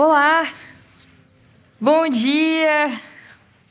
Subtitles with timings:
[0.00, 0.48] Olá,
[1.80, 3.00] bom dia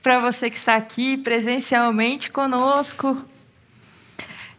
[0.04, 3.23] para você que está aqui presencialmente conosco.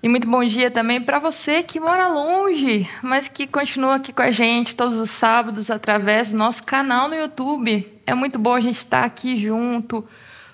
[0.02, 4.22] E muito bom dia também para você que mora longe, mas que continua aqui com
[4.22, 7.86] a gente todos os sábados através do nosso canal no YouTube.
[8.06, 10.08] É muito bom a gente estar aqui junto,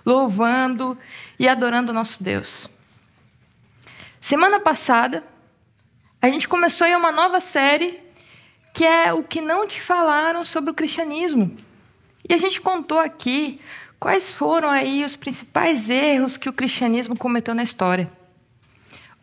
[0.04, 0.98] louvando
[1.38, 2.68] e adorando o nosso Deus.
[4.20, 5.22] Semana passada,
[6.20, 8.02] a gente começou em uma nova série
[8.74, 11.56] que é o que não te falaram sobre o cristianismo.
[12.28, 13.60] E a gente contou aqui
[14.00, 18.10] quais foram aí os principais erros que o cristianismo cometeu na história.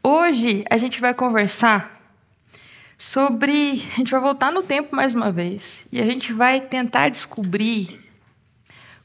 [0.02, 2.02] Hoje a gente vai conversar
[2.98, 3.84] sobre.
[3.94, 8.00] A gente vai voltar no tempo mais uma vez e a gente vai tentar descobrir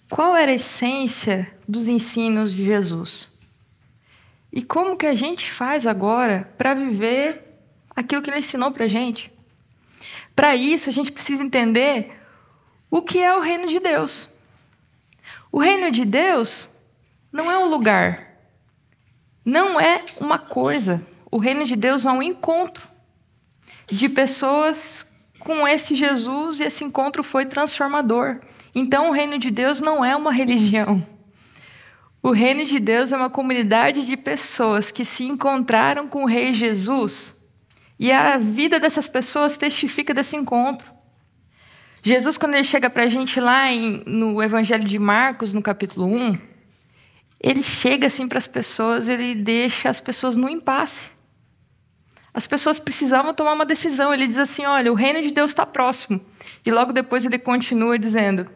[0.08, 3.28] qual era a essência dos ensinos de Jesus.
[4.52, 7.42] E como que a gente faz agora para viver
[7.96, 9.35] aquilo que ele ensinou para a gente?
[10.36, 12.10] Para isso, a gente precisa entender
[12.90, 14.28] o que é o reino de Deus.
[15.50, 16.68] O reino de Deus
[17.32, 18.36] não é um lugar,
[19.42, 21.02] não é uma coisa.
[21.30, 22.86] O reino de Deus é um encontro
[23.86, 25.06] de pessoas
[25.38, 28.40] com esse Jesus e esse encontro foi transformador.
[28.74, 31.02] Então, o reino de Deus não é uma religião.
[32.22, 36.52] O reino de Deus é uma comunidade de pessoas que se encontraram com o Rei
[36.52, 37.35] Jesus
[37.98, 40.94] e a vida dessas pessoas testifica desse encontro.
[42.02, 46.06] Jesus, quando ele chega para a gente lá em, no Evangelho de Marcos, no capítulo
[46.06, 46.38] 1,
[47.40, 51.10] ele chega assim para as pessoas, ele deixa as pessoas no impasse.
[52.32, 54.12] As pessoas precisavam tomar uma decisão.
[54.12, 56.20] Ele diz assim: olha, o reino de Deus está próximo.
[56.66, 58.46] E logo depois ele continua dizendo: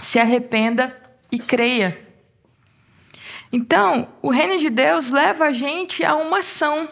[0.00, 0.94] se arrependa
[1.30, 1.96] e creia.
[3.52, 6.88] Então, o reino de Deus leva a gente a uma ação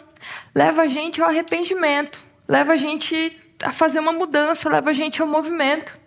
[0.53, 5.21] leva a gente ao arrependimento, leva a gente a fazer uma mudança, leva a gente
[5.21, 5.97] ao movimento.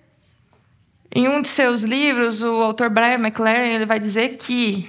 [1.15, 4.89] Em um de seus livros, o autor Brian McLaren ele vai dizer que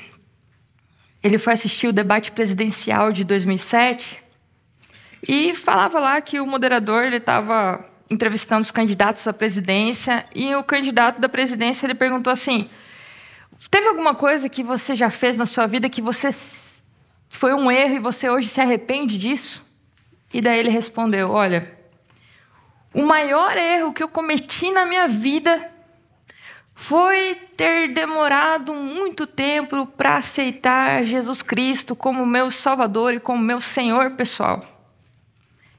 [1.24, 4.22] ele foi assistir o debate presidencial de 2007
[5.28, 10.64] e falava lá que o moderador ele estava entrevistando os candidatos à presidência e o
[10.64, 12.70] candidato da presidência ele perguntou assim:
[13.70, 16.32] teve alguma coisa que você já fez na sua vida que você
[17.30, 19.66] foi um erro e você hoje se arrepende disso?
[20.34, 21.72] E daí ele respondeu: Olha,
[22.94, 25.72] o maior erro que eu cometi na minha vida
[26.74, 33.60] foi ter demorado muito tempo para aceitar Jesus Cristo como meu Salvador e como meu
[33.60, 34.64] Senhor pessoal.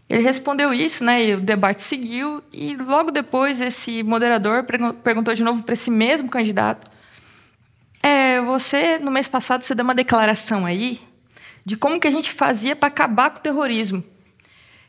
[0.08, 1.24] Ele respondeu isso, né?
[1.24, 2.42] E o debate seguiu.
[2.52, 4.64] E logo depois, esse moderador
[5.02, 6.90] perguntou de novo para esse mesmo candidato:
[8.02, 11.07] é, Você, no mês passado, você deu uma declaração aí
[11.68, 14.02] de como que a gente fazia para acabar com o terrorismo.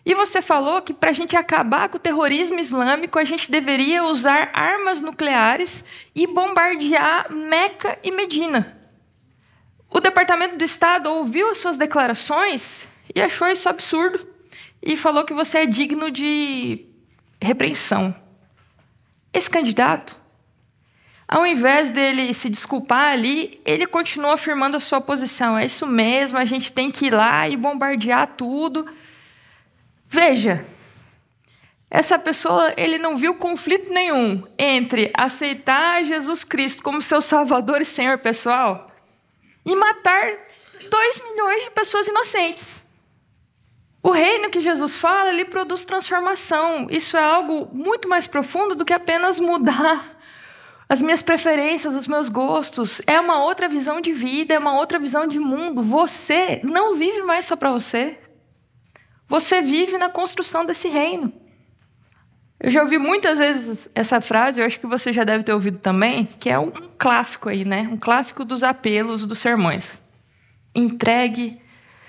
[0.06, 4.06] E você falou que para a gente acabar com o terrorismo islâmico, a gente deveria
[4.06, 5.84] usar armas nucleares
[6.16, 8.82] e bombardear Meca e Medina.
[9.90, 14.26] O Departamento do Estado ouviu as suas declarações e achou isso absurdo
[14.82, 16.86] e falou que você é digno de
[17.42, 18.16] repreensão.
[19.34, 20.18] Esse candidato
[21.32, 25.56] ao invés dele se desculpar ali, ele continua afirmando a sua posição.
[25.56, 28.88] É isso mesmo, a gente tem que ir lá e bombardear tudo.
[30.08, 30.66] Veja,
[31.88, 37.86] essa pessoa, ele não viu conflito nenhum entre aceitar Jesus Cristo como seu Salvador e
[37.86, 38.92] Senhor pessoal
[39.64, 40.34] e matar
[40.90, 42.82] dois milhões de pessoas inocentes.
[44.02, 46.88] O reino que Jesus fala, ele produz transformação.
[46.90, 50.18] Isso é algo muito mais profundo do que apenas mudar
[50.90, 53.00] as minhas preferências, os meus gostos.
[53.06, 55.84] É uma outra visão de vida, é uma outra visão de mundo.
[55.84, 58.18] Você não vive mais só para você.
[59.28, 61.32] Você vive na construção desse reino.
[62.60, 65.78] Eu já ouvi muitas vezes essa frase, eu acho que você já deve ter ouvido
[65.78, 67.88] também, que é um clássico aí, né?
[67.90, 70.02] Um clássico dos apelos dos sermões.
[70.74, 71.62] Entregue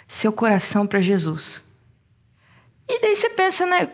[0.08, 1.62] seu coração para Jesus.
[2.88, 3.90] E daí você pensa, né?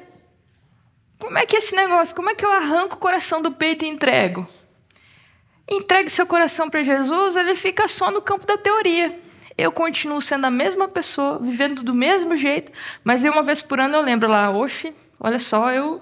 [1.19, 2.15] Como é que é esse negócio?
[2.15, 4.47] Como é que eu arranco o coração do peito e entrego?
[5.68, 9.13] Entregue seu coração para Jesus, ele fica só no campo da teoria.
[9.59, 12.71] Eu continuo sendo a mesma pessoa, vivendo do mesmo jeito,
[13.03, 16.01] mas uma vez por ano eu lembro lá, oxe, olha só, eu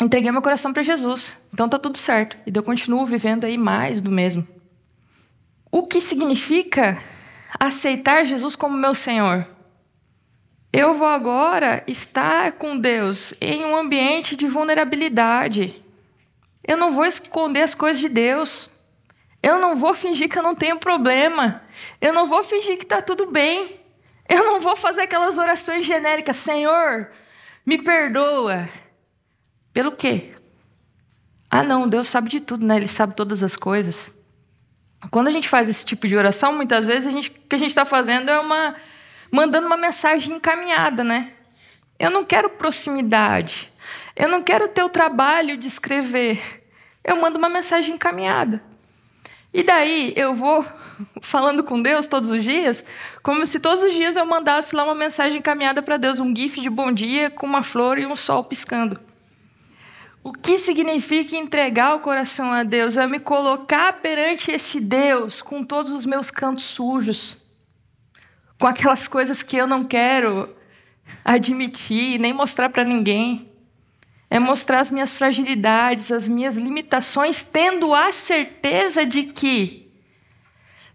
[0.00, 2.36] entreguei meu coração para Jesus, então tá tudo certo.
[2.46, 4.46] E eu continuo vivendo aí mais do mesmo.
[5.72, 7.02] O que significa
[7.58, 9.48] aceitar Jesus como meu Senhor?
[10.72, 15.83] Eu vou agora estar com Deus em um ambiente de vulnerabilidade.
[16.66, 18.70] Eu não vou esconder as coisas de Deus.
[19.42, 21.62] Eu não vou fingir que eu não tenho problema.
[22.00, 23.80] Eu não vou fingir que está tudo bem.
[24.28, 26.36] Eu não vou fazer aquelas orações genéricas.
[26.36, 27.10] Senhor,
[27.66, 28.68] me perdoa.
[29.72, 30.32] Pelo quê?
[31.50, 32.76] Ah, não, Deus sabe de tudo, né?
[32.76, 34.12] Ele sabe todas as coisas.
[35.10, 37.58] Quando a gente faz esse tipo de oração, muitas vezes a gente, o que a
[37.58, 38.74] gente está fazendo é uma
[39.30, 41.32] mandando uma mensagem encaminhada, né?
[41.98, 43.72] Eu não quero proximidade.
[44.16, 46.62] Eu não quero ter o trabalho de escrever.
[47.02, 48.62] Eu mando uma mensagem encaminhada.
[49.52, 50.64] E daí eu vou
[51.22, 52.84] falando com Deus todos os dias,
[53.22, 56.60] como se todos os dias eu mandasse lá uma mensagem encaminhada para Deus, um gif
[56.60, 58.98] de bom dia com uma flor e um sol piscando.
[60.24, 62.96] O que significa entregar o coração a Deus?
[62.96, 67.36] É me colocar perante esse Deus com todos os meus cantos sujos,
[68.58, 70.48] com aquelas coisas que eu não quero
[71.24, 73.53] admitir, nem mostrar para ninguém.
[74.34, 79.88] É mostrar as minhas fragilidades, as minhas limitações, tendo a certeza de que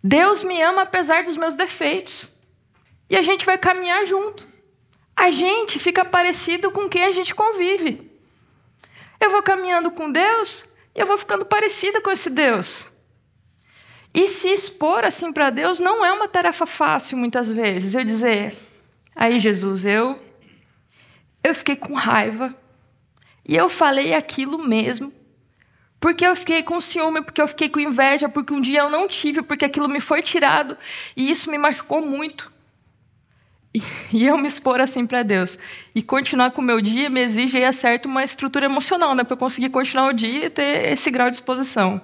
[0.04, 2.28] Deus me ama apesar dos meus defeitos.
[3.10, 4.46] E a gente vai caminhar junto.
[5.16, 8.12] A gente fica parecido com quem a gente convive.
[9.22, 12.88] Eu vou caminhando com Deus e eu vou ficando parecida com esse Deus.
[14.14, 17.94] E se expor assim para Deus não é uma tarefa fácil muitas vezes.
[17.94, 18.54] Eu dizer,
[19.16, 20.18] aí Jesus, eu
[21.42, 22.54] eu fiquei com raiva
[23.50, 25.12] e eu falei aquilo mesmo
[26.00, 29.08] porque eu fiquei com ciúme, porque eu fiquei com inveja, porque um dia eu não
[29.08, 30.78] tive, porque aquilo me foi tirado
[31.18, 32.52] e isso me machucou muito.
[33.74, 33.82] E,
[34.14, 35.58] e eu me expor assim para Deus
[35.96, 39.34] e continuar com o meu dia me exige aí certo uma estrutura emocional, né, para
[39.34, 42.00] eu conseguir continuar o dia e ter esse grau de exposição.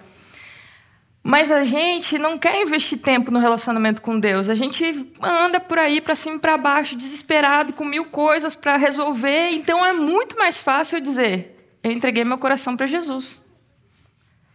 [1.27, 4.47] Mas a gente não quer investir tempo no relacionamento com Deus.
[4.47, 8.77] A gente anda por aí para cima e para baixo, desesperado, com mil coisas para
[8.77, 9.49] resolver.
[9.49, 13.41] Então é muito mais fácil dizer: eu entreguei meu coração para Jesus.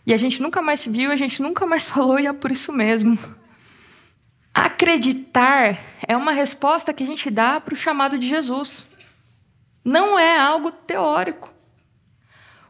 [0.07, 2.53] E a gente nunca mais se viu, a gente nunca mais falou, e é por
[2.53, 3.19] isso mesmo.
[4.55, 5.77] Acreditar
[6.07, 8.87] é uma resposta que a gente dá para o chamado de Jesus.
[9.85, 11.53] Não é algo teórico.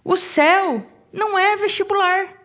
[0.03, 2.40] O céu não é vestibular.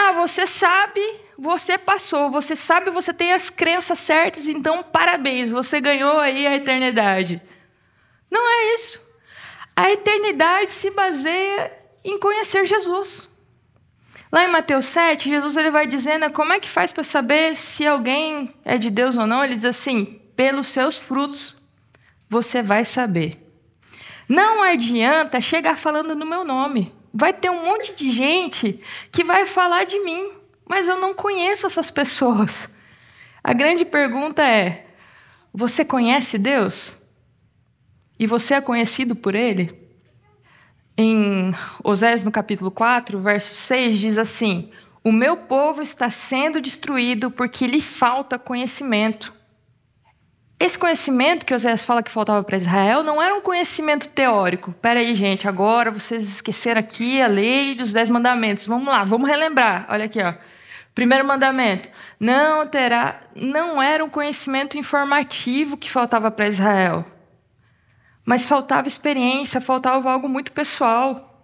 [0.00, 1.00] Ah, você sabe,
[1.36, 6.54] você passou, você sabe, você tem as crenças certas, então parabéns, você ganhou aí a
[6.54, 7.42] eternidade.
[8.30, 9.00] Não é isso.
[9.74, 13.28] A eternidade se baseia em conhecer Jesus.
[14.30, 17.84] Lá em Mateus 7, Jesus ele vai dizendo como é que faz para saber se
[17.84, 19.44] alguém é de Deus ou não.
[19.44, 21.56] Ele diz assim: pelos seus frutos
[22.28, 23.36] você vai saber.
[24.28, 26.96] Não adianta chegar falando no meu nome.
[27.18, 28.78] Vai ter um monte de gente
[29.10, 30.30] que vai falar de mim,
[30.68, 32.68] mas eu não conheço essas pessoas.
[33.42, 34.86] A grande pergunta é:
[35.52, 36.92] você conhece Deus?
[38.18, 39.88] E você é conhecido por Ele?
[40.98, 41.54] em
[41.84, 44.68] Osés, no capítulo 4, verso 6, diz assim:
[45.04, 49.32] O meu povo está sendo destruído porque lhe falta conhecimento.
[50.60, 54.72] Esse conhecimento que Osés fala que faltava para Israel não era um conhecimento teórico.
[54.72, 58.66] Espera aí, gente, agora vocês esqueceram aqui a lei dos dez mandamentos.
[58.66, 59.86] Vamos lá, vamos relembrar.
[59.88, 60.34] Olha aqui, ó.
[60.96, 61.88] Primeiro mandamento:
[62.18, 67.04] não terá, não era um conhecimento informativo que faltava para Israel.
[68.24, 71.40] Mas faltava experiência, faltava algo muito pessoal.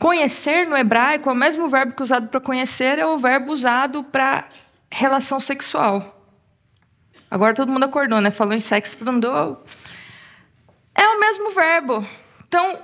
[0.00, 3.52] Conhecer no hebraico, é o mesmo verbo que é usado para conhecer, é o verbo
[3.52, 4.48] usado para
[4.90, 6.19] relação sexual.
[7.30, 8.30] Agora todo mundo acordou, né?
[8.30, 9.28] Falou em sexo, todo mundo.
[10.94, 12.04] É o mesmo verbo.
[12.48, 12.78] Então,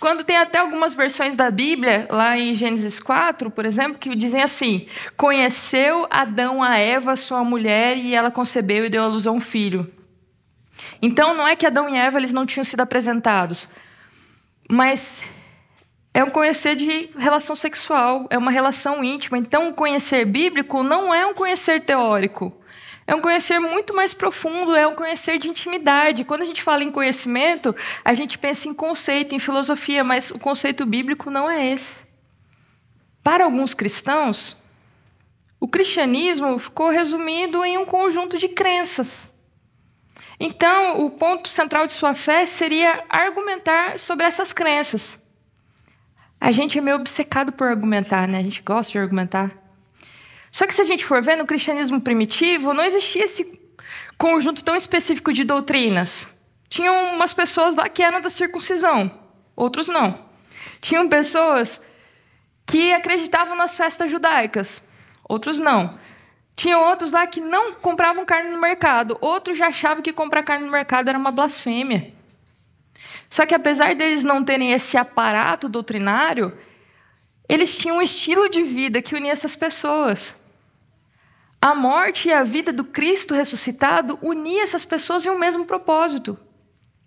[0.00, 4.42] quando tem até algumas versões da Bíblia, lá em Gênesis 4, por exemplo, que dizem
[4.42, 9.30] assim: Conheceu Adão a Eva, sua mulher, e ela concebeu e deu à luz a
[9.30, 9.92] um filho.
[11.00, 13.68] Então não é que Adão e Eva eles não tinham sido apresentados,
[14.70, 15.22] mas
[16.14, 19.38] é um conhecer de relação sexual, é uma relação íntima.
[19.38, 22.52] Então o conhecer bíblico não é um conhecer teórico.
[23.06, 26.24] É um conhecer muito mais profundo, é um conhecer de intimidade.
[26.24, 30.38] Quando a gente fala em conhecimento, a gente pensa em conceito, em filosofia, mas o
[30.38, 32.04] conceito bíblico não é esse.
[33.22, 34.56] Para alguns cristãos,
[35.58, 39.30] o cristianismo ficou resumido em um conjunto de crenças.
[40.38, 45.18] Então, o ponto central de sua fé seria argumentar sobre essas crenças.
[46.40, 48.38] A gente é meio obcecado por argumentar, né?
[48.38, 49.61] A gente gosta de argumentar.
[50.52, 53.58] Só que se a gente for ver no cristianismo primitivo, não existia esse
[54.18, 56.26] conjunto tão específico de doutrinas.
[56.68, 59.10] Tinham umas pessoas lá que eram da circuncisão,
[59.56, 60.26] outros não.
[60.78, 61.80] Tinham pessoas
[62.66, 64.82] que acreditavam nas festas judaicas,
[65.26, 65.98] outros não.
[66.54, 69.16] Tinha outros lá que não compravam carne no mercado.
[69.22, 72.12] Outros já achavam que comprar carne no mercado era uma blasfêmia.
[73.30, 76.56] Só que apesar deles não terem esse aparato doutrinário,
[77.48, 80.36] eles tinham um estilo de vida que unia essas pessoas.
[81.64, 86.36] A morte e a vida do Cristo ressuscitado unia essas pessoas em um mesmo propósito.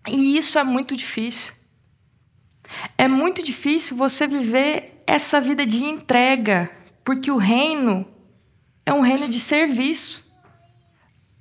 [0.07, 1.51] E isso é muito difícil.
[2.97, 6.71] É muito difícil você viver essa vida de entrega,
[7.03, 8.07] porque o reino
[8.85, 10.23] é um reino de serviço.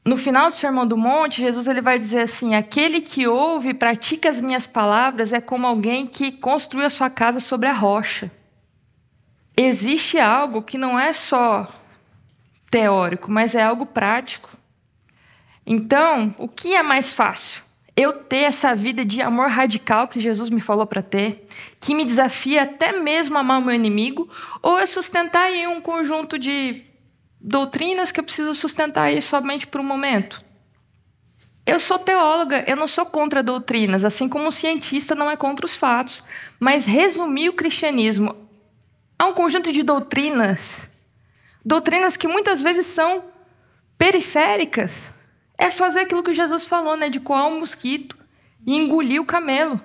[0.05, 3.75] No final do Sermão do Monte, Jesus ele vai dizer assim: Aquele que ouve e
[3.75, 8.29] pratica as minhas palavras é como alguém que construiu a sua casa sobre a rocha.
[9.57, 11.69] Existe algo que não é só
[12.75, 14.51] teórico, mas é algo prático.
[15.65, 17.63] Então, o que é mais fácil?
[17.97, 21.47] Eu ter essa vida de amor radical que Jesus me falou para ter,
[21.81, 24.29] que me desafia até mesmo a amar o meu inimigo,
[24.61, 26.83] ou é sustentar aí um conjunto de
[27.41, 30.45] doutrinas que eu preciso sustentar aí somente por um momento?
[31.65, 35.65] Eu sou teóloga, eu não sou contra doutrinas, assim como um cientista não é contra
[35.65, 36.25] os fatos.
[36.59, 38.35] Mas resumir o cristianismo
[39.17, 40.93] a um conjunto de doutrinas,
[41.65, 43.25] doutrinas que muitas vezes são
[43.97, 45.13] periféricas,
[45.57, 47.09] é fazer aquilo que Jesus falou, né?
[47.09, 48.17] De coar um mosquito
[48.67, 49.81] e engolir o camelo.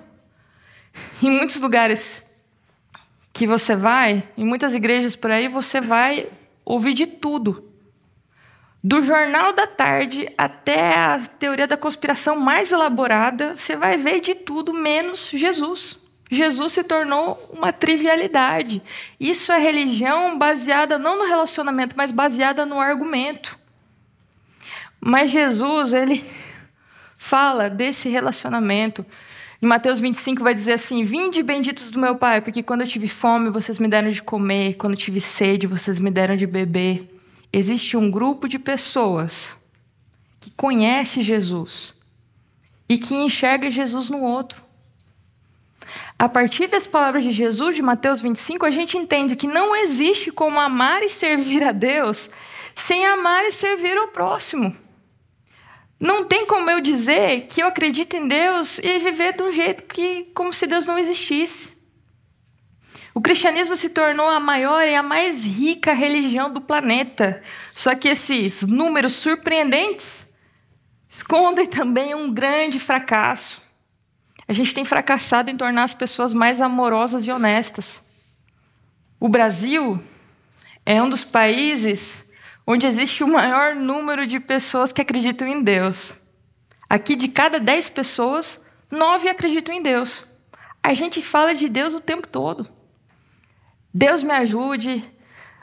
[1.22, 2.24] Em muitos lugares
[3.32, 6.28] que você vai, em muitas igrejas por aí, você vai
[6.62, 7.72] ouvir de tudo.
[8.82, 14.34] Do jornal da tarde até a teoria da conspiração mais elaborada, você vai ver de
[14.34, 15.96] tudo menos Jesus.
[16.30, 18.80] Jesus se tornou uma trivialidade.
[19.18, 23.58] Isso é religião baseada não no relacionamento, mas baseada no argumento.
[25.00, 26.24] Mas Jesus, ele
[27.18, 29.04] fala desse relacionamento.
[29.60, 33.08] Em Mateus 25 vai dizer assim: Vinde benditos do meu Pai, porque quando eu tive
[33.08, 37.12] fome, vocês me deram de comer, quando eu tive sede, vocês me deram de beber.
[37.52, 39.56] Existe um grupo de pessoas
[40.40, 41.92] que conhece Jesus
[42.88, 44.69] e que enxerga Jesus no outro.
[46.18, 50.30] A partir das palavras de Jesus, de Mateus 25, a gente entende que não existe
[50.30, 52.30] como amar e servir a Deus
[52.74, 54.74] sem amar e servir ao próximo.
[55.98, 59.84] Não tem como eu dizer que eu acredito em Deus e viver de um jeito
[59.84, 61.78] que como se Deus não existisse.
[63.12, 67.42] O cristianismo se tornou a maior e a mais rica religião do planeta.
[67.74, 70.26] Só que esses números surpreendentes
[71.08, 73.60] escondem também um grande fracasso.
[74.50, 78.02] A gente tem fracassado em tornar as pessoas mais amorosas e honestas.
[79.20, 80.02] O Brasil
[80.84, 82.28] é um dos países
[82.66, 86.14] onde existe o maior número de pessoas que acreditam em Deus.
[86.88, 90.24] Aqui, de cada dez pessoas, nove acreditam em Deus.
[90.82, 92.68] A gente fala de Deus o tempo todo.
[93.94, 95.08] Deus me ajude,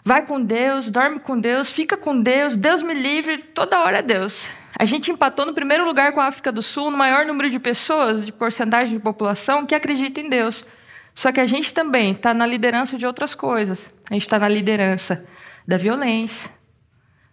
[0.02, 4.02] vai com Deus, dorme com Deus, fica com Deus, Deus me livre, toda hora é
[4.02, 4.48] Deus.
[4.76, 7.60] A gente empatou no primeiro lugar com a África do Sul, no maior número de
[7.60, 10.66] pessoas, de porcentagem de população, que acredita em Deus.
[11.16, 13.90] Só que a gente também está na liderança de outras coisas.
[14.10, 15.26] A gente está na liderança
[15.68, 16.52] da violência,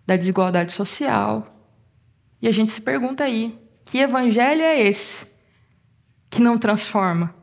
[0.06, 1.54] da desigualdade social.
[2.40, 5.26] E a gente se pergunta aí: que evangelho é esse
[6.30, 7.34] que não transforma?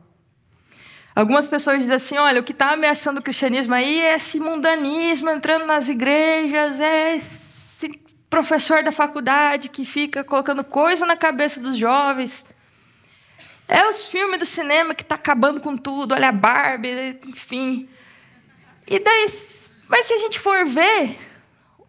[1.14, 5.30] Algumas pessoas dizem assim: olha, o que está ameaçando o cristianismo aí é esse mundanismo
[5.30, 7.41] entrando nas igrejas, é esse
[8.32, 12.46] professor da faculdade que fica colocando coisa na cabeça dos jovens.
[13.68, 17.90] É os filmes do cinema que está acabando com tudo, olha a Barbie, enfim.
[18.88, 19.26] E daí,
[19.86, 21.14] mas se a gente for ver,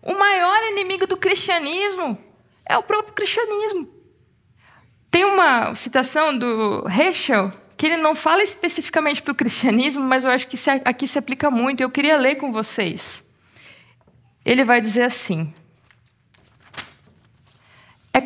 [0.01, 2.21] o maior inimigo do cristianismo
[2.65, 3.89] é o próprio cristianismo.
[5.09, 10.31] Tem uma citação do Heschel, que ele não fala especificamente para o cristianismo, mas eu
[10.31, 11.79] acho que aqui se aplica muito.
[11.79, 13.23] Eu queria ler com vocês.
[14.43, 15.53] Ele vai dizer assim: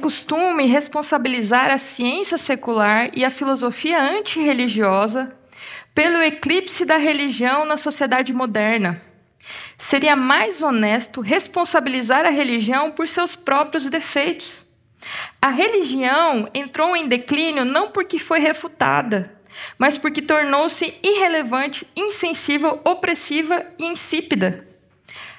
[0.08, 5.36] costume responsabilizar a ciência secular e a filosofia antirreligiosa
[5.94, 9.02] pelo eclipse da religião na sociedade moderna
[9.78, 14.66] Seria mais honesto responsabilizar a religião por seus próprios defeitos.
[15.42, 19.38] A religião entrou em declínio não porque foi refutada,
[19.78, 24.66] mas porque tornou-se irrelevante, insensível, opressiva e insípida.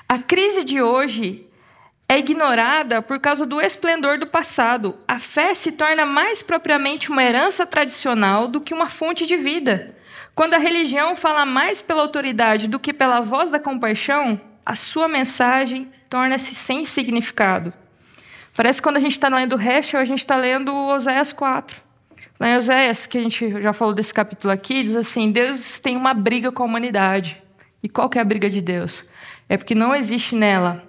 [0.07, 1.48] A crise de hoje
[2.09, 4.97] é ignorada por causa do esplendor do passado.
[5.07, 9.95] A fé se torna mais propriamente uma herança tradicional do que uma fonte de vida.
[10.35, 15.07] Quando a religião fala mais pela autoridade do que pela voz da compaixão, a sua
[15.07, 17.75] mensagem torna-se sem significado.
[18.57, 21.83] Parece que quando a gente está lendo Heschel, a gente está lendo Oséias 4.
[22.41, 25.97] Lá em Oséias, que a gente já falou desse capítulo aqui, diz assim: Deus tem
[25.97, 27.43] uma briga com a humanidade.
[27.83, 29.11] E qual que é a briga de Deus?
[29.49, 30.88] É porque não existe nela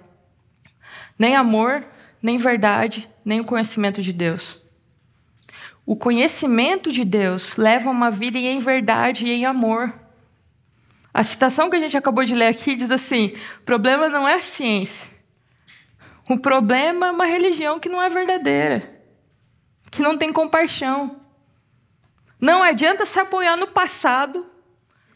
[1.20, 1.84] nem amor,
[2.22, 4.66] nem verdade, nem o conhecimento de Deus.
[5.84, 9.92] O conhecimento de Deus leva uma vida em verdade e em amor.
[11.12, 14.36] A citação que a gente acabou de ler aqui diz assim: o problema não é
[14.36, 15.06] a ciência.
[16.26, 19.02] O problema é uma religião que não é verdadeira,
[19.90, 21.20] que não tem compaixão.
[22.40, 24.46] Não adianta se apoiar no passado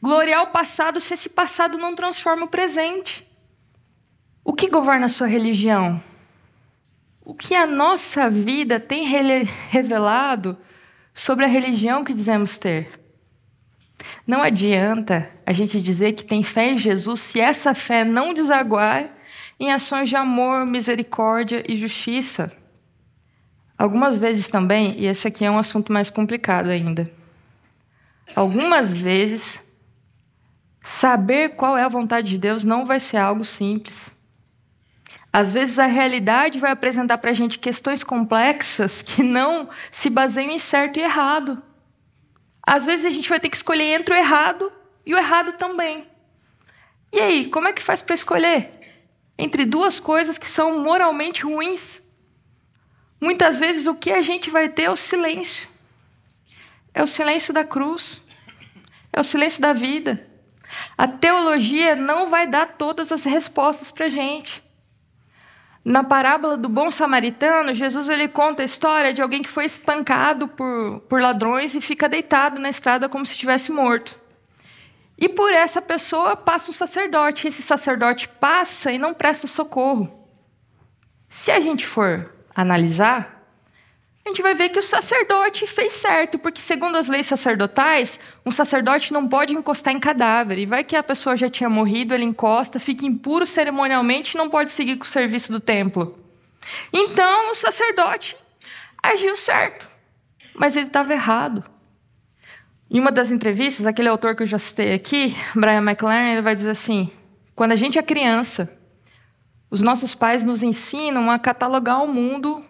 [0.02, 3.23] gloriar o passado se esse passado não transforma o presente.
[4.44, 6.02] O que governa a sua religião?
[7.24, 9.04] O que a nossa vida tem
[9.70, 10.58] revelado
[11.14, 13.00] sobre a religião que dizemos ter?
[14.26, 19.08] Não adianta a gente dizer que tem fé em Jesus se essa fé não desaguar
[19.58, 22.52] em ações de amor, misericórdia e justiça.
[23.78, 27.10] Algumas vezes também, e esse aqui é um assunto mais complicado ainda,
[28.36, 29.58] algumas vezes,
[30.82, 34.12] saber qual é a vontade de Deus não vai ser algo simples.
[35.36, 40.52] Às vezes a realidade vai apresentar para a gente questões complexas que não se baseiam
[40.52, 41.60] em certo e errado.
[42.64, 44.72] Às vezes a gente vai ter que escolher entre o errado
[45.04, 46.06] e o errado também.
[47.12, 48.78] E aí, como é que faz para escolher?
[49.36, 52.00] Entre duas coisas que são moralmente ruins.
[53.20, 55.68] Muitas vezes o que a gente vai ter é o silêncio.
[56.94, 58.20] É o silêncio da cruz.
[59.12, 60.24] É o silêncio da vida.
[60.96, 64.63] A teologia não vai dar todas as respostas para a gente.
[65.84, 70.48] Na parábola do bom samaritano, Jesus ele conta a história de alguém que foi espancado
[70.48, 74.18] por, por ladrões e fica deitado na estrada como se estivesse morto.
[75.18, 77.46] E por essa pessoa passa um sacerdote.
[77.46, 80.26] Esse sacerdote passa e não presta socorro.
[81.28, 83.43] Se a gente for analisar,
[84.34, 89.12] gente vai ver que o sacerdote fez certo, porque, segundo as leis sacerdotais, um sacerdote
[89.12, 90.58] não pode encostar em cadáver.
[90.58, 94.50] E vai que a pessoa já tinha morrido, ele encosta, fica impuro cerimonialmente e não
[94.50, 96.18] pode seguir com o serviço do templo.
[96.92, 98.36] Então, o sacerdote
[99.00, 99.88] agiu certo,
[100.52, 101.62] mas ele estava errado.
[102.90, 106.56] Em uma das entrevistas, aquele autor que eu já citei aqui, Brian McLaren, ele vai
[106.56, 107.08] dizer assim:
[107.54, 108.80] quando a gente é criança,
[109.70, 112.64] os nossos pais nos ensinam a catalogar o mundo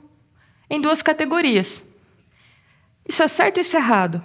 [0.74, 1.82] em duas categorias.
[3.06, 4.24] Isso é certo e isso é errado.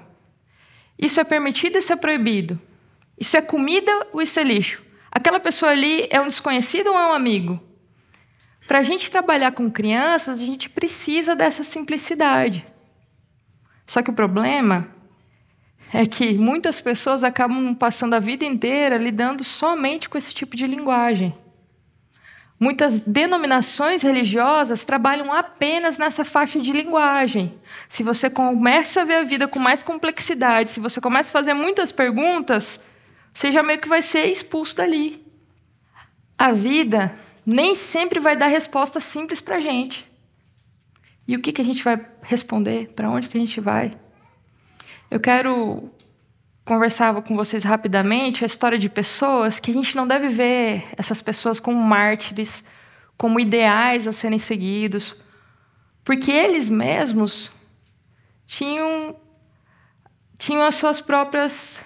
[0.98, 2.60] Isso é permitido e isso é proibido.
[3.18, 4.84] Isso é comida ou isso é lixo?
[5.12, 7.60] Aquela pessoa ali é um desconhecido ou é um amigo?
[8.68, 12.66] Para a gente trabalhar com crianças, a gente precisa dessa simplicidade.
[13.88, 14.88] Só que o problema
[15.92, 20.68] é que muitas pessoas acabam passando a vida inteira lidando somente com esse tipo de
[20.68, 21.36] linguagem.
[22.60, 27.58] Muitas denominações religiosas trabalham apenas nessa faixa de linguagem.
[27.88, 31.54] Se você começa a ver a vida com mais complexidade, se você começa a fazer
[31.54, 32.82] muitas perguntas,
[33.34, 35.26] você já meio que vai ser expulso dali.
[36.38, 40.06] A vida nem sempre vai dar resposta simples para a gente.
[41.26, 42.90] E o que, que a gente vai responder?
[42.94, 43.98] Para onde que a gente vai?
[45.10, 45.90] Eu quero
[46.70, 51.20] conversava com vocês rapidamente a história de pessoas que a gente não deve ver essas
[51.20, 52.64] pessoas como mártires,
[53.18, 55.16] como ideais a serem seguidos,
[56.04, 57.52] porque eles mesmos
[58.46, 59.16] tinham
[60.38, 61.82] tinham as suas próprias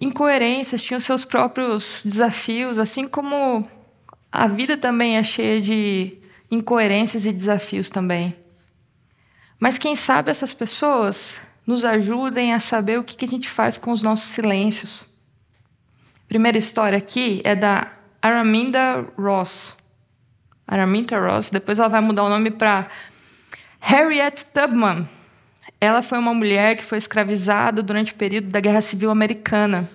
[0.00, 3.64] incoerências, tinham seus próprios desafios, assim como
[4.32, 6.18] a vida também é cheia de
[6.50, 8.36] incoerências e desafios também.
[9.60, 13.92] Mas quem sabe essas pessoas nos ajudem a saber o que a gente faz com
[13.92, 15.04] os nossos silêncios.
[16.28, 19.76] Primeira história aqui é da Araminda Ross.
[20.66, 22.88] Araminda Ross, depois ela vai mudar o nome para
[23.80, 25.08] Harriet Tubman.
[25.80, 29.88] Ela foi uma mulher que foi escravizada durante o período da Guerra Civil Americana.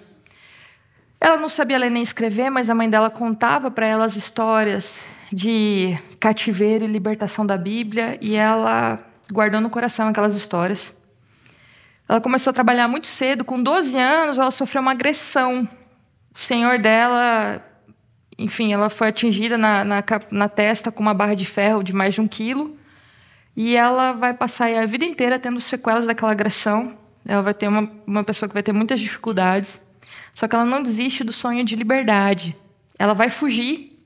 [1.19, 5.03] Ela não sabia ler nem escrever, mas a mãe dela contava para ela as histórias
[5.32, 8.99] de cativeiro e libertação da Bíblia, e ela
[9.32, 10.96] guardou no coração aquelas histórias.
[12.08, 15.67] Ela começou a trabalhar muito cedo, com 12 anos, ela sofreu uma agressão.
[16.34, 17.62] O senhor dela,
[18.38, 22.13] enfim, ela foi atingida na, na, na testa com uma barra de ferro de mais
[22.13, 22.78] de um quilo.
[23.56, 26.98] E ela vai passar a vida inteira tendo sequelas daquela agressão.
[27.28, 29.82] Ela vai ter uma, uma pessoa que vai ter muitas dificuldades.
[30.34, 32.56] Só que ela não desiste do sonho de liberdade.
[32.98, 34.00] Ela vai fugir.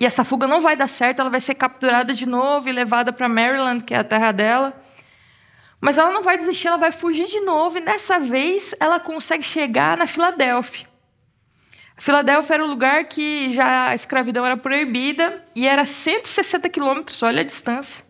[0.00, 3.12] E essa fuga não vai dar certo, ela vai ser capturada de novo e levada
[3.12, 4.74] para Maryland, que é a terra dela.
[5.86, 9.44] Mas ela não vai desistir, ela vai fugir de novo, e dessa vez ela consegue
[9.44, 10.84] chegar na Filadélfia.
[11.96, 17.42] Filadélfia era um lugar que já a escravidão era proibida e era 160 quilômetros, olha
[17.42, 18.04] a distância.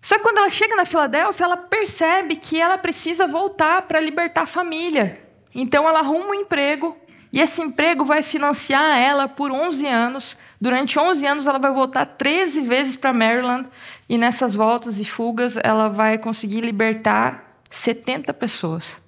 [0.00, 4.44] Só que quando ela chega na Filadélfia, ela percebe que ela precisa voltar para libertar
[4.44, 5.20] a família.
[5.54, 6.96] Então ela arruma um emprego
[7.34, 10.36] e esse emprego vai financiar ela por 11 anos.
[10.60, 13.68] Durante 11 anos ela vai voltar 13 vezes para Maryland
[14.08, 18.98] e nessas voltas e fugas, ela vai conseguir libertar 70 pessoas.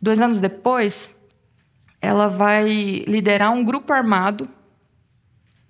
[0.00, 1.14] Dois anos depois,
[2.00, 4.48] ela vai liderar um grupo armado,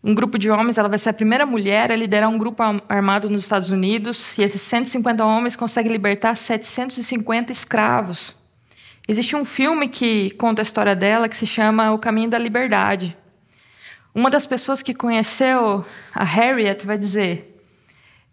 [0.05, 0.79] um grupo de homens.
[0.79, 4.39] Ela vai ser a primeira mulher a liderar um grupo armado nos Estados Unidos.
[4.39, 8.38] E esses 150 homens conseguem libertar 750 escravos.
[9.09, 13.17] Existe um filme que conta a história dela que se chama O Caminho da Liberdade.
[14.15, 15.83] Uma das pessoas que conheceu
[16.15, 17.59] a Harriet vai dizer: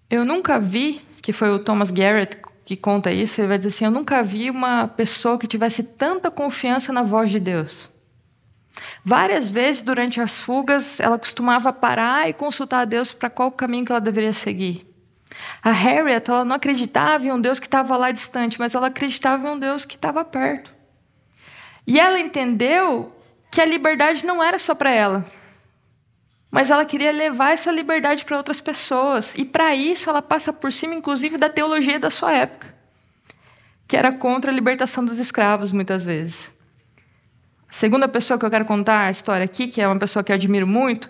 [0.10, 3.86] Eu nunca vi, que foi o Thomas Garrett que conta isso, ele vai dizer assim:
[3.86, 7.90] Eu nunca vi uma pessoa que tivesse tanta confiança na voz de Deus.
[9.04, 13.86] Várias vezes durante as fugas, ela costumava parar e consultar a Deus para qual caminho
[13.86, 14.86] que ela deveria seguir.
[15.66, 19.48] A Harriet, ela não acreditava em um Deus que estava lá distante, mas ela acreditava
[19.48, 20.72] em um Deus que estava perto.
[21.88, 23.12] E ela entendeu
[23.52, 25.26] que a liberdade não era só para ela,
[26.52, 29.34] mas ela queria levar essa liberdade para outras pessoas.
[29.34, 32.72] E para isso ela passa por cima, inclusive, da teologia da sua época,
[33.88, 36.52] que era contra a libertação dos escravos, muitas vezes.
[37.68, 40.32] A segunda pessoa que eu quero contar a história aqui, que é uma pessoa que
[40.32, 41.10] eu admiro muito,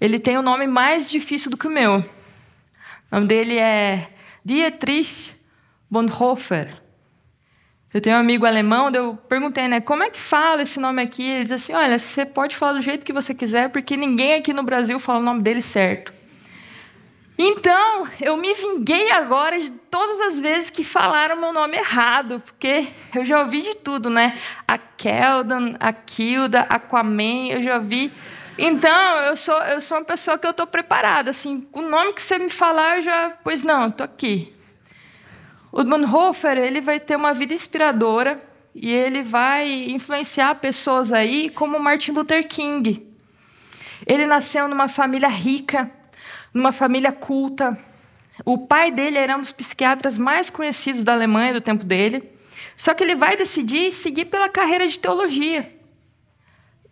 [0.00, 2.02] ele tem o um nome mais difícil do que o meu.
[3.10, 4.08] O nome dele é
[4.44, 5.32] Dietrich
[5.90, 6.76] Bonhoeffer.
[7.92, 11.24] Eu tenho um amigo alemão, eu perguntei, né, como é que fala esse nome aqui?
[11.24, 14.52] Ele diz assim, olha, você pode falar do jeito que você quiser, porque ninguém aqui
[14.52, 16.12] no Brasil fala o nome dele certo.
[17.36, 22.86] Então, eu me vinguei agora de todas as vezes que falaram meu nome errado, porque
[23.12, 24.38] eu já ouvi de tudo, né?
[24.68, 28.12] A Keldan, a Kilda, Aquaman, eu já ouvi.
[28.62, 31.30] Então, eu sou, eu sou uma pessoa que eu estou preparada.
[31.30, 33.30] Assim, o nome que você me falar, eu já.
[33.42, 34.54] Pois não, estou aqui.
[35.72, 38.38] O Bonhoeffer ele vai ter uma vida inspiradora
[38.74, 43.08] e ele vai influenciar pessoas aí como Martin Luther King.
[44.06, 45.90] Ele nasceu numa família rica,
[46.52, 47.78] numa família culta.
[48.44, 52.30] O pai dele era um dos psiquiatras mais conhecidos da Alemanha do tempo dele.
[52.76, 55.79] Só que ele vai decidir seguir pela carreira de teologia.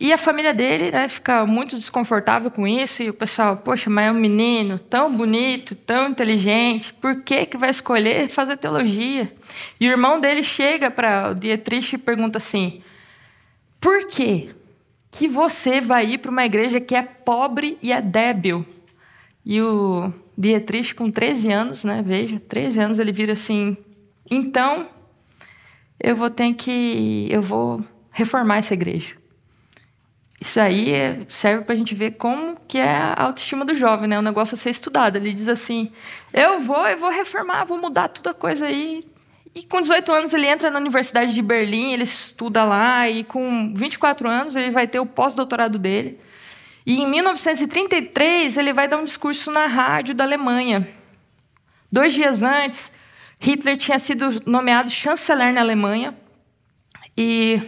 [0.01, 4.07] E a família dele né, fica muito desconfortável com isso, e o pessoal, poxa, mas
[4.07, 9.33] é um menino tão bonito, tão inteligente, por que, que vai escolher fazer teologia?
[9.81, 12.81] E o irmão dele chega para o Dietrich e pergunta assim:
[13.81, 14.51] por que,
[15.11, 18.65] que você vai ir para uma igreja que é pobre e é débil?
[19.45, 23.77] E o Dietrich, com 13 anos, né, veja, 13 anos, ele vira assim:
[24.31, 24.89] então
[25.99, 27.27] eu vou ter que.
[27.31, 29.18] eu vou reformar essa igreja.
[30.41, 34.09] Isso aí é, serve para a gente ver como que é a autoestima do jovem,
[34.09, 34.19] né?
[34.19, 35.17] O negócio a ser estudado.
[35.17, 35.91] Ele diz assim:
[36.33, 39.05] eu vou, eu vou reformar, vou mudar toda a coisa aí.
[39.55, 43.75] E com 18 anos ele entra na Universidade de Berlim, ele estuda lá, e com
[43.75, 46.21] 24 anos ele vai ter o pós-doutorado dele.
[46.87, 50.89] E em 1933 ele vai dar um discurso na rádio da Alemanha.
[51.91, 52.93] Dois dias antes,
[53.41, 56.17] Hitler tinha sido nomeado chanceler na Alemanha.
[57.17, 57.61] E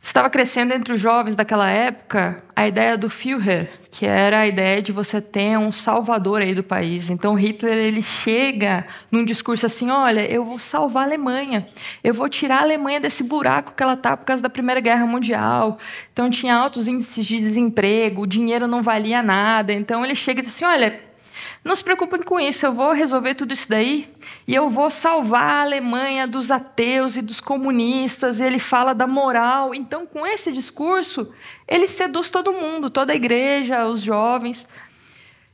[0.00, 4.80] Estava crescendo entre os jovens daquela época a ideia do Führer, que era a ideia
[4.80, 7.10] de você ter um salvador aí do país.
[7.10, 11.66] Então Hitler ele chega num discurso assim: "Olha, eu vou salvar a Alemanha.
[12.02, 15.04] Eu vou tirar a Alemanha desse buraco que ela tá por causa da Primeira Guerra
[15.04, 15.78] Mundial".
[16.12, 19.72] Então tinha altos índices de desemprego, o dinheiro não valia nada.
[19.72, 21.07] Então ele chega e diz assim: "Olha,
[21.68, 24.08] não se preocupem com isso, eu vou resolver tudo isso daí
[24.46, 28.40] e eu vou salvar a Alemanha dos ateus e dos comunistas.
[28.40, 29.74] E ele fala da moral.
[29.74, 31.30] Então, com esse discurso,
[31.68, 34.66] ele seduz todo mundo, toda a igreja, os jovens.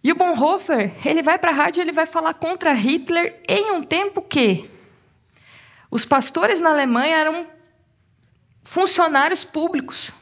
[0.04, 3.82] E o Bonhoeffer, ele vai para a rádio ele vai falar contra Hitler em um
[3.82, 4.70] tempo que
[5.90, 7.44] os pastores na Alemanha eram
[8.62, 10.12] funcionários públicos.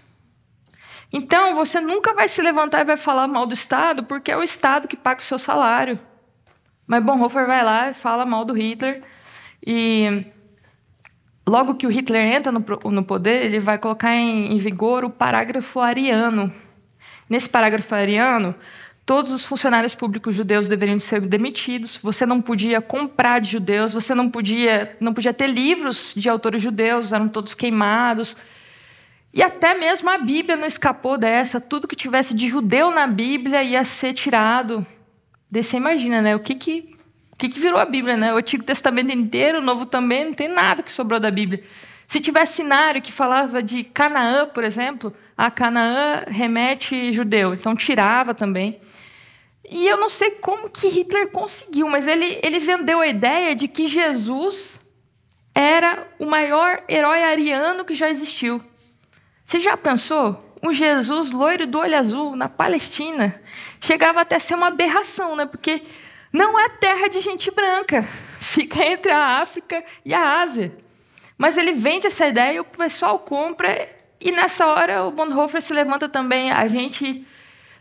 [1.13, 4.43] Então, você nunca vai se levantar e vai falar mal do Estado, porque é o
[4.43, 5.99] Estado que paga o seu salário.
[6.87, 9.03] Mas Bonhoeffer vai lá e fala mal do Hitler.
[9.65, 10.25] E
[11.47, 15.11] logo que o Hitler entra no, no poder, ele vai colocar em, em vigor o
[15.11, 16.53] parágrafo ariano.
[17.29, 18.55] Nesse parágrafo ariano,
[19.05, 21.99] todos os funcionários públicos judeus deveriam ser demitidos.
[22.03, 26.63] Você não podia comprar de judeus, você não podia, não podia ter livros de autores
[26.63, 28.37] judeus, eram todos queimados.
[29.33, 31.61] E até mesmo a Bíblia não escapou dessa.
[31.61, 34.87] Tudo que tivesse de judeu na Bíblia ia ser tirado.
[35.51, 36.37] Você imagina, né?
[36.37, 36.97] O que que,
[37.33, 38.35] o que que virou a Bíblia, né?
[38.35, 41.63] O Antigo Testamento inteiro, o Novo também, não tem nada que sobrou da Bíblia.
[42.07, 48.35] Se tivesse cenário que falava de Canaã, por exemplo, a Canaã remete judeu, então tirava
[48.35, 48.79] também.
[49.71, 53.67] E eu não sei como que Hitler conseguiu, mas ele, ele vendeu a ideia de
[53.67, 54.79] que Jesus
[55.55, 58.63] era o maior herói ariano que já existiu.
[59.53, 60.43] Você já pensou?
[60.63, 63.39] Um Jesus loiro do olho azul na Palestina
[63.83, 65.45] chegava até a ser uma aberração, né?
[65.45, 65.83] Porque
[66.33, 68.03] não é terra de gente branca,
[68.41, 70.75] fica entre a África e a Ásia.
[71.37, 76.09] Mas ele vende essa ideia o pessoal compra, e nessa hora o Bonhoeffer se levanta
[76.09, 76.51] também.
[76.51, 77.27] A gente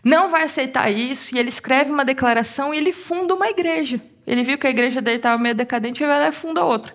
[0.03, 4.01] não vai aceitar isso, e ele escreve uma declaração e ele funda uma igreja.
[4.27, 6.93] Ele viu que a igreja dele estava meio decadente e vai lá e funda outra.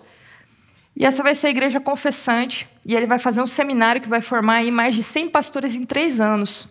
[0.99, 4.19] E essa vai ser a igreja confessante, e ele vai fazer um seminário que vai
[4.19, 6.67] formar aí mais de 100 pastores em três anos.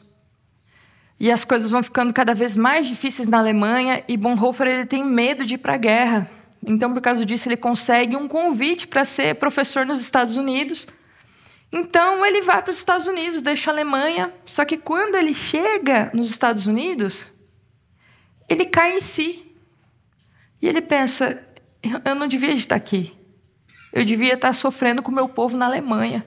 [1.20, 5.04] E as coisas vão ficando cada vez mais difíceis na Alemanha, e Bonhoeffer ele tem
[5.04, 6.28] medo de ir para a guerra.
[6.66, 10.88] Então, por causa disso, ele consegue um convite para ser professor nos Estados Unidos.
[11.70, 14.34] Então, ele vai para os Estados Unidos, deixa a Alemanha.
[14.44, 17.26] Só que quando ele chega nos Estados Unidos,
[18.48, 19.56] ele cai em si.
[20.60, 21.40] E ele pensa:
[22.04, 23.15] eu não devia estar aqui.
[23.96, 26.22] Eu devia estar sofrendo com o meu povo na Alemanha.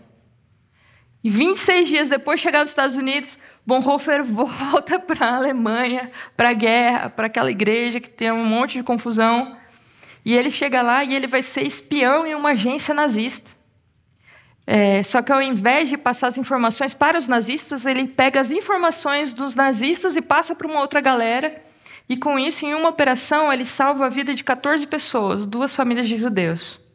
[1.24, 6.50] E 26 dias depois de chegar nos Estados Unidos, Bonhoeffer volta para a Alemanha, para
[6.50, 9.56] a guerra, para aquela igreja que tem um monte de confusão.
[10.26, 13.52] E ele chega lá e ele vai ser espião em uma agência nazista.
[14.66, 18.50] É, só que ao invés de passar as informações para os nazistas, ele pega as
[18.50, 21.62] informações dos nazistas e passa para uma outra galera.
[22.10, 26.10] E com isso, em uma operação, ele salva a vida de 14 pessoas, duas famílias
[26.10, 26.89] de judeus.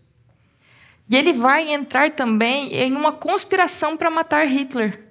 [1.09, 5.05] E ele vai entrar também em uma conspiração para matar Hitler.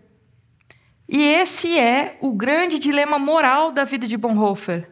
[1.08, 4.90] E esse é o grande dilema moral da vida de Bonhoeffer.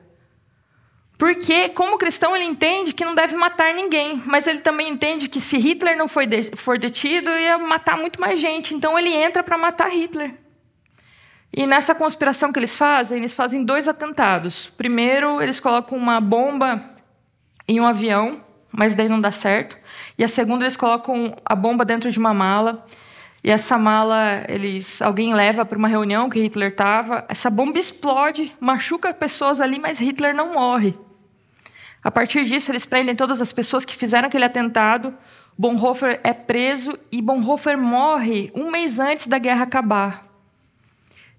[1.18, 5.40] Porque, como cristão, ele entende que não deve matar ninguém, mas ele também entende que
[5.40, 6.26] se Hitler não for,
[6.80, 8.74] detido, ia matar muito mais gente.
[8.74, 10.34] Então, ele entra para matar Hitler.
[11.56, 14.70] E nessa conspiração que eles fazem, eles fazem dois atentados.
[14.70, 16.84] Primeiro, eles colocam uma bomba
[17.68, 19.78] em um avião, mas daí não dá certo.
[20.18, 22.86] E a segunda, eles colocam a bomba dentro de uma mala.
[23.44, 27.26] E essa mala, eles, alguém leva para uma reunião que Hitler estava.
[27.28, 30.96] Essa bomba explode, machuca pessoas ali, mas Hitler não morre.
[32.04, 35.14] A partir disso, eles prendem todas as pessoas que fizeram aquele atentado.
[35.58, 40.26] Bonhoeffer é preso e Bonhoeffer morre um mês antes da guerra acabar.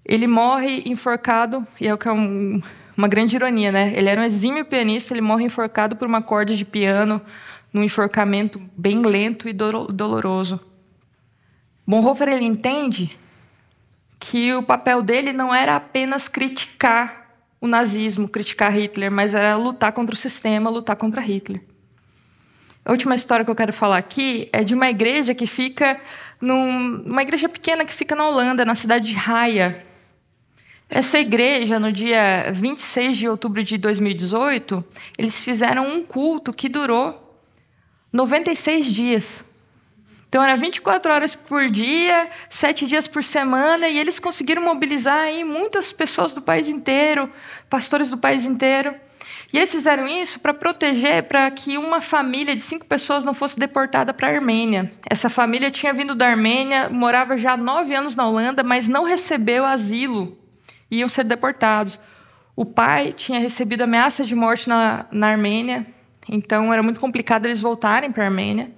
[0.05, 2.61] Ele morre enforcado, e é o que é um,
[2.97, 3.93] uma grande ironia, né?
[3.95, 7.21] Ele era um exímio pianista, ele morre enforcado por uma corda de piano
[7.73, 10.59] num enforcamento bem lento e doloroso.
[11.85, 13.17] Bonhoeffer ele entende
[14.19, 17.23] que o papel dele não era apenas criticar
[17.59, 21.61] o nazismo, criticar Hitler, mas era lutar contra o sistema, lutar contra Hitler.
[22.85, 25.99] A última história que eu quero falar aqui é de uma igreja que fica
[26.39, 29.85] num, uma igreja pequena que fica na Holanda, na cidade de Haia.
[30.89, 34.83] Essa igreja, no dia 26 de outubro de 2018,
[35.17, 37.22] eles fizeram um culto que durou
[38.13, 39.43] 96 dias.
[40.29, 45.43] Então, era 24 horas por dia, sete dias por semana, e eles conseguiram mobilizar aí
[45.43, 47.31] muitas pessoas do país inteiro,
[47.69, 48.95] pastores do país inteiro.
[49.51, 53.59] E eles fizeram isso para proteger, para que uma família de cinco pessoas não fosse
[53.59, 54.91] deportada para a Armênia.
[55.07, 59.03] Essa família tinha vindo da Armênia, morava já há nove anos na Holanda, mas não
[59.03, 60.35] recebeu asilo.
[60.89, 61.99] Iam ser deportados.
[62.55, 65.85] O pai tinha recebido ameaça de morte na, na Armênia,
[66.27, 68.71] então era muito complicado eles voltarem para a Armênia.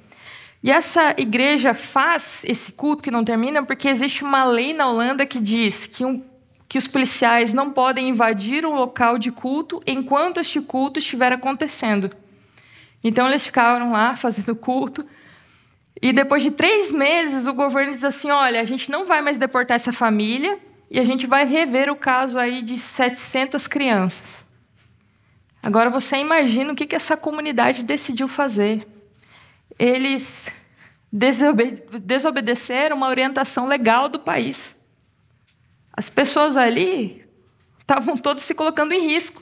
[0.64, 5.26] E essa igreja faz esse culto que não termina porque existe uma lei na Holanda
[5.26, 6.24] que diz que, um,
[6.68, 12.10] que os policiais não podem invadir um local de culto enquanto este culto estiver acontecendo.
[13.04, 15.06] Então eles ficaram lá fazendo culto.
[16.02, 19.38] E depois de três meses, o governo diz assim: olha, a gente não vai mais
[19.38, 20.58] deportar essa família
[20.90, 24.45] e a gente vai rever o caso aí de 700 crianças.
[25.66, 28.88] Agora você imagina o que, que essa comunidade decidiu fazer.
[29.80, 30.48] Eles
[31.12, 34.76] desobedeceram uma orientação legal do país.
[35.92, 37.26] As pessoas ali
[37.80, 39.42] estavam todas se colocando em risco,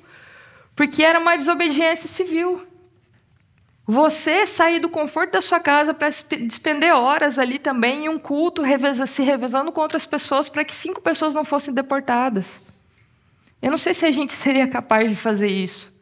[0.73, 2.65] porque era uma desobediência civil.
[3.85, 8.61] Você sair do conforto da sua casa para despender horas ali também em um culto,
[8.61, 12.61] reveza, se revezando com outras pessoas para que cinco pessoas não fossem deportadas.
[13.61, 15.92] Eu não sei se a gente seria capaz de fazer isso.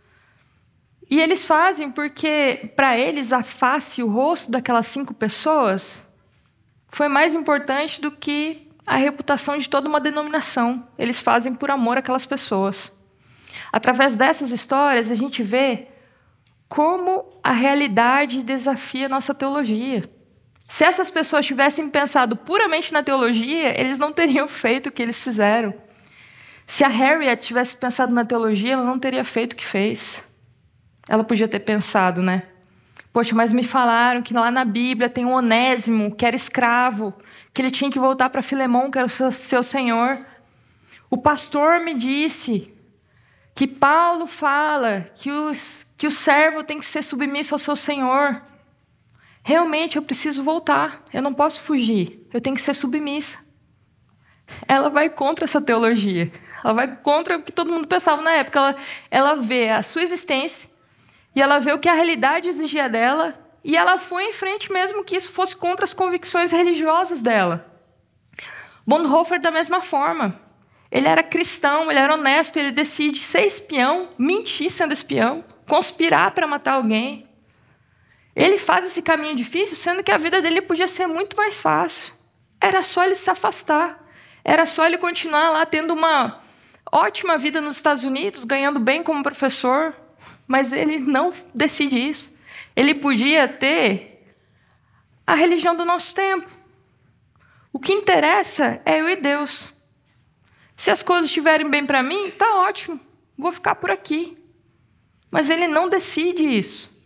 [1.12, 6.02] E eles fazem porque, para eles, a face o rosto daquelas cinco pessoas
[6.88, 10.88] foi mais importante do que a reputação de toda uma denominação.
[10.97, 12.93] Eles fazem por amor aquelas pessoas.
[13.74, 15.89] Através dessas histórias, a gente vê
[16.69, 20.10] como a realidade desafia a nossa teologia.
[20.63, 25.21] Se essas pessoas tivessem pensado puramente na teologia, eles não teriam feito o que eles
[25.21, 25.74] fizeram.
[26.65, 30.24] Se a Harriet tivesse pensado na teologia, ela não teria feito o que fez.
[31.12, 32.43] Ela podia ter pensado, né?
[33.12, 37.13] Poxa, mas me falaram que lá na Bíblia tem um Onésimo, que era escravo,
[37.54, 40.17] que ele tinha que voltar para Filemão, que era seu, seu senhor.
[41.10, 42.74] O pastor me disse
[43.54, 48.41] que Paulo fala que, os, que o servo tem que ser submisso ao seu senhor.
[49.43, 53.38] Realmente eu preciso voltar, eu não posso fugir, eu tenho que ser submissa.
[54.65, 56.32] Ela vai contra essa teologia,
[56.63, 58.60] ela vai contra o que todo mundo pensava na época.
[58.60, 58.76] Ela,
[59.12, 60.71] ela vê a sua existência
[61.36, 65.04] e ela vê o que a realidade exigia dela e ela foi em frente mesmo
[65.04, 67.65] que isso fosse contra as convicções religiosas dela.
[68.86, 70.39] Bonhoeffer da mesma forma.
[70.91, 76.48] Ele era cristão, ele era honesto, ele decide ser espião, mentir sendo espião, conspirar para
[76.48, 77.30] matar alguém.
[78.36, 82.13] Ele faz esse caminho difícil, sendo que a vida dele podia ser muito mais fácil.
[82.60, 84.04] Era só ele se afastar.
[84.44, 86.39] Era só ele continuar lá tendo uma
[86.91, 89.96] ótima vida nos Estados Unidos, ganhando bem como professor,
[90.52, 92.30] mas ele não decide isso.
[92.76, 94.36] Ele podia ter
[95.26, 96.50] a religião do nosso tempo.
[97.72, 99.70] O que interessa é eu e Deus.
[100.76, 103.00] Se as coisas estiverem bem para mim, tá ótimo,
[103.38, 104.38] vou ficar por aqui.
[105.32, 107.02] Mas ele não decide isso.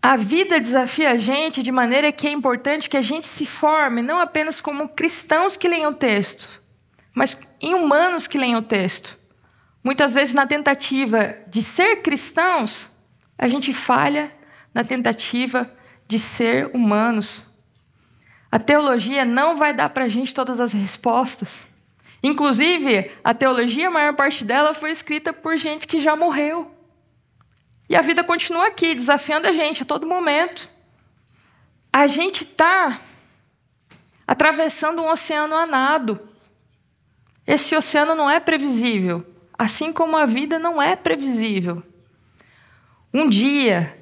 [0.00, 4.00] A vida desafia a gente de maneira que é importante que a gente se forme
[4.00, 6.48] não apenas como cristãos que leem o texto,
[7.12, 9.19] mas em humanos que leem o texto.
[9.82, 12.86] Muitas vezes, na tentativa de ser cristãos,
[13.38, 14.30] a gente falha
[14.74, 15.70] na tentativa
[16.06, 17.42] de ser humanos.
[18.52, 21.66] A teologia não vai dar para a gente todas as respostas.
[22.22, 26.70] Inclusive, a teologia, a maior parte dela foi escrita por gente que já morreu.
[27.88, 30.68] E a vida continua aqui, desafiando a gente a todo momento.
[31.92, 33.00] A gente está
[34.26, 36.28] atravessando um oceano a nado.
[37.46, 39.26] Esse oceano não é previsível,
[39.60, 41.82] assim como a vida não é previsível.
[43.12, 43.94] Um dia,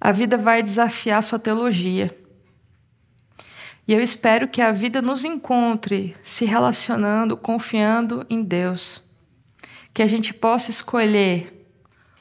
[0.00, 2.16] a vida vai desafiar sua teologia.
[3.84, 9.02] E eu espero que a vida nos encontre se relacionando, confiando em Deus.
[9.92, 11.68] Que a gente possa escolher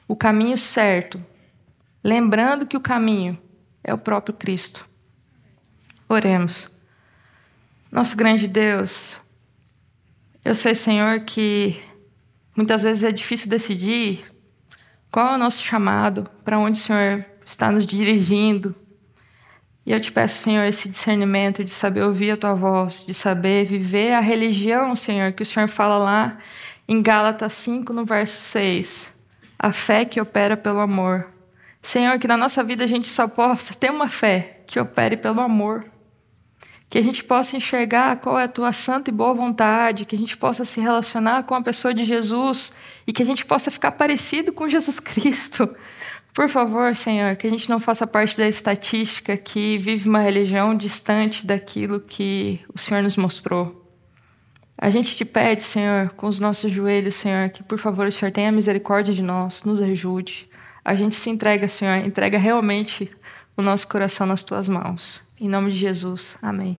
[0.07, 1.23] o caminho certo,
[2.03, 3.39] lembrando que o caminho
[3.83, 4.89] é o próprio Cristo.
[6.09, 6.67] Oremos.
[7.91, 9.21] Nosso grande Deus,
[10.43, 11.90] eu sei, Senhor, que
[12.55, 14.25] muitas vezes é difícil decidir
[15.11, 18.73] qual é o nosso chamado, para onde o Senhor está nos dirigindo.
[19.85, 23.65] E eu te peço, Senhor, esse discernimento de saber ouvir a tua voz, de saber
[23.65, 26.37] viver a religião, Senhor, que o Senhor fala lá
[26.87, 29.11] em Gálatas 5, no verso 6.
[29.57, 31.27] A fé que opera pelo amor.
[31.81, 35.41] Senhor, que na nossa vida a gente só possa ter uma fé que opere pelo
[35.41, 35.90] amor.
[36.91, 40.19] Que a gente possa enxergar qual é a tua santa e boa vontade, que a
[40.19, 42.73] gente possa se relacionar com a pessoa de Jesus
[43.07, 45.73] e que a gente possa ficar parecido com Jesus Cristo.
[46.33, 50.75] Por favor, Senhor, que a gente não faça parte da estatística que vive uma religião
[50.75, 53.89] distante daquilo que o Senhor nos mostrou.
[54.77, 58.31] A gente te pede, Senhor, com os nossos joelhos, Senhor, que por favor o Senhor
[58.31, 60.49] tenha misericórdia de nós, nos ajude.
[60.83, 63.09] A gente se entrega, Senhor, entrega realmente
[63.55, 65.21] o nosso coração nas tuas mãos.
[65.39, 66.35] Em nome de Jesus.
[66.41, 66.69] Amém.